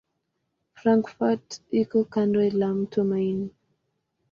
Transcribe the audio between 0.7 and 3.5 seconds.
Frankfurt iko kando la mto Main.